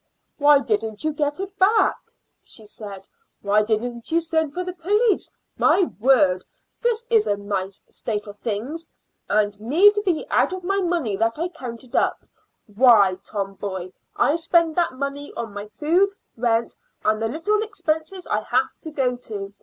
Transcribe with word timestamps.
"Why 0.39 0.57
didn't 0.57 1.03
you 1.03 1.13
get 1.13 1.39
it 1.39 1.55
back?" 1.59 1.95
she 2.41 2.65
said. 2.65 3.05
"Why 3.43 3.61
didn't 3.61 4.11
you 4.11 4.19
send 4.19 4.51
for 4.51 4.63
the 4.63 4.73
police? 4.73 5.31
My 5.59 5.91
word, 5.99 6.43
this 6.81 7.05
is 7.11 7.27
a 7.27 7.37
nice 7.37 7.83
state 7.87 8.25
of 8.25 8.35
things! 8.39 8.89
And 9.29 9.59
me 9.59 9.91
to 9.91 10.01
be 10.01 10.25
out 10.31 10.53
of 10.53 10.63
my 10.63 10.79
money 10.79 11.17
that 11.17 11.37
I 11.37 11.49
counted 11.49 11.93
upon. 11.93 12.27
Why, 12.65 13.19
Tom, 13.23 13.53
boy, 13.53 13.93
I 14.15 14.37
spend 14.37 14.75
that 14.75 14.93
money 14.93 15.31
on 15.33 15.53
my 15.53 15.67
food, 15.67 16.09
rent, 16.35 16.75
and 17.05 17.21
the 17.21 17.27
little 17.27 17.61
expenses 17.61 18.25
I 18.25 18.39
have 18.41 18.73
to 18.79 18.89
go 18.89 19.17
to. 19.17 19.53